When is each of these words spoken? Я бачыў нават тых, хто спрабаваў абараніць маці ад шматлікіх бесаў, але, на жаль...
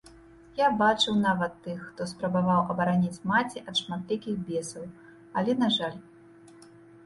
Я 0.61 0.69
бачыў 0.77 1.19
нават 1.25 1.53
тых, 1.67 1.83
хто 1.89 2.07
спрабаваў 2.13 2.59
абараніць 2.75 3.23
маці 3.35 3.65
ад 3.69 3.75
шматлікіх 3.83 4.43
бесаў, 4.51 4.91
але, 5.37 5.51
на 5.65 5.73
жаль... 5.81 5.99